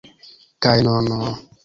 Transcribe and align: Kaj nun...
Kaj 0.67 0.73
nun... 0.87 1.23